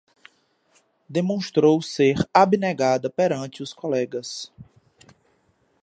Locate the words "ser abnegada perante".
1.79-3.61